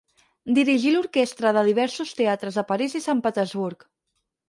[0.57, 3.91] Dirigí l'orquestra de diversos teatres de París i Sant Petersburg.